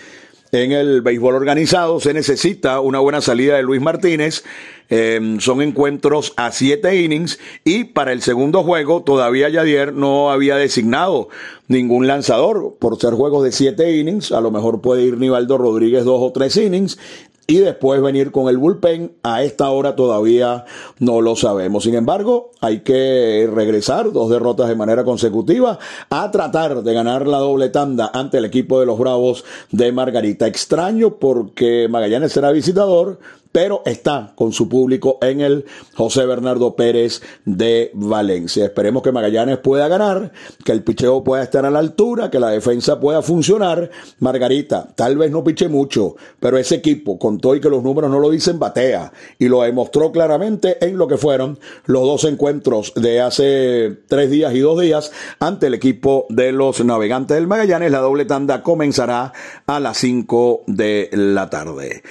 en 0.63 0.73
el 0.73 1.03
béisbol 1.03 1.35
organizado. 1.35 2.01
Se 2.01 2.15
necesita 2.15 2.81
una 2.81 3.01
buena 3.01 3.21
salida 3.21 3.57
de 3.57 3.63
Luis 3.63 3.81
Martínez. 3.81 4.45
Em, 4.91 5.41
son 5.41 5.63
encuentros 5.63 6.35
a 6.37 6.53
siete 6.53 7.01
innings 7.01 7.39
y 7.65 7.85
para 7.85 8.13
el 8.13 8.21
segundo 8.21 8.63
juego 8.63 9.03
todavía 9.03 9.49
Yadier 9.49 9.95
no 9.95 10.31
había 10.31 10.57
designado 10.57 11.31
ningún 11.69 12.07
lanzador 12.07 12.77
por 12.79 13.01
ser 13.01 13.15
juegos 13.15 13.45
de 13.45 13.53
siete 13.53 13.97
innings. 13.97 14.31
A 14.31 14.43
lo 14.43 14.51
mejor 14.51 14.83
puede 14.83 15.03
ir 15.05 15.17
Nivaldo 15.17 15.57
Rodríguez 15.57 16.05
dos 16.05 16.21
o 16.21 16.33
tres 16.33 16.57
innings 16.59 16.99
y 17.47 17.59
después 17.59 18.01
venir 18.01 18.31
con 18.31 18.49
el 18.49 18.59
bullpen. 18.59 19.13
A 19.23 19.43
esta 19.43 19.71
hora 19.71 19.97
todavía 19.97 20.65
no 20.99 21.21
lo 21.21 21.37
sabemos. 21.37 21.85
Sin 21.85 21.95
embargo, 21.95 22.53
hay 22.61 22.81
que 22.81 23.49
regresar 23.53 24.13
dos 24.13 24.31
derrotas 24.31 24.69
de 24.69 24.77
manera 24.77 25.05
consecutiva 25.05 25.79
a 26.11 26.31
tratar 26.31 26.83
de 26.83 26.95
ganar 26.95 27.27
la 27.27 27.39
doble 27.39 27.69
tanda 27.69 28.11
ante 28.13 28.39
el 28.39 28.45
equipo 28.45 28.81
de 28.81 28.87
los 28.87 28.99
Bravos 28.99 29.45
de 29.71 29.93
Margarita. 29.93 30.47
Extraño 30.47 31.17
porque 31.17 31.89
Magallanes 31.89 32.33
será 32.33 32.51
visitador, 32.51 33.19
pero 33.55 33.83
está 33.87 34.33
con 34.35 34.53
su 34.53 34.69
público 34.69 35.19
en 35.23 35.41
el 35.41 35.65
José 35.95 36.27
Bernardo 36.27 36.75
Pérez 36.75 37.23
de 37.45 37.93
Valencia. 37.95 38.65
Esperemos 38.65 39.05
que 39.05 39.13
Magallanes 39.13 39.59
pueda 39.59 39.87
ganar, 39.87 40.33
que 40.65 40.73
el 40.73 40.83
picheo 40.83 41.23
pueda 41.23 41.45
estar 41.45 41.65
a 41.65 41.71
la 41.71 41.79
altura, 41.79 42.33
que 42.33 42.41
la 42.41 42.49
defensa 42.49 42.99
pueda 42.99 43.23
funcionar. 43.23 43.93
Margarita, 44.19 44.89
tal 44.97 45.17
vez 45.17 45.31
no 45.31 45.45
piche 45.45 45.69
mucho, 45.69 46.17
pero 46.41 46.59
ese 46.59 46.75
equipo, 46.75 47.17
con 47.17 47.39
todo 47.39 47.55
y 47.55 47.61
que 47.61 47.71
los 47.71 47.85
números 47.85 48.11
no 48.11 48.19
lo 48.19 48.29
dicen, 48.29 48.59
batea 48.59 49.13
y 49.39 49.47
lo 49.47 49.63
demostró 49.63 50.11
claramente 50.11 50.85
en 50.85 50.99
lo 50.99 51.07
que 51.07 51.17
fueron 51.17 51.61
los 51.85 52.03
dos 52.03 52.25
encuentros 52.25 52.93
de 52.97 53.21
hace 53.21 54.01
tres 54.09 54.33
días 54.33 54.53
y 54.53 54.59
dos 54.59 54.81
días 54.81 55.13
ante 55.39 55.69
el 55.69 55.75
equipo 55.75 56.27
de 56.29 56.51
los 56.51 56.85
navegantes 56.85 57.37
del 57.37 57.47
Magallanes. 57.47 57.93
La 57.93 58.01
doble 58.01 58.25
tanda 58.25 58.65
comenzará 58.65 59.33
a 59.65 59.79
las 59.79 59.99
5 59.99 60.65
de 60.67 61.09
la 61.13 61.49
tarde. 61.51 62.03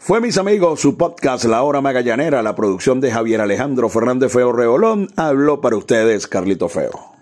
Fue, 0.00 0.20
mis 0.20 0.38
amigos, 0.38 0.80
su 0.80 0.96
podcast 0.96 1.44
La 1.44 1.62
Hora 1.62 1.80
Magallanera, 1.80 2.42
la 2.42 2.54
producción 2.54 3.00
de 3.00 3.10
Javier 3.10 3.40
Alejandro 3.40 3.88
Fernández 3.88 4.32
Feo 4.32 4.52
Reolón. 4.52 5.08
Habló 5.16 5.60
para 5.60 5.76
ustedes 5.76 6.28
Carlito 6.28 6.68
Feo. 6.68 7.17